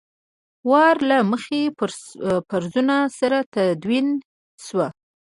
[0.69, 1.61] وار له مخکې
[2.49, 4.07] فرضونو سره تدوین
[4.65, 4.87] شوي.